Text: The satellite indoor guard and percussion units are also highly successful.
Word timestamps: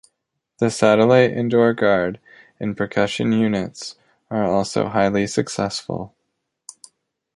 The 0.57 0.71
satellite 0.71 1.29
indoor 1.33 1.75
guard 1.75 2.19
and 2.59 2.75
percussion 2.75 3.31
units 3.31 3.97
are 4.31 4.43
also 4.45 4.87
highly 4.87 5.27
successful. 5.27 6.15